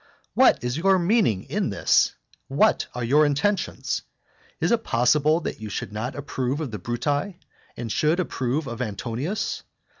[0.33, 2.15] What is your meaning in this?
[2.47, 4.01] What are your intentions?
[4.59, 7.35] Is it possible that you should not approve of the Bruti,
[7.77, 9.61] and should approve of Antonius?